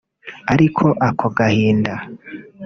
ariko 0.53 0.85
ako 1.07 1.25
gahinda 1.37 1.93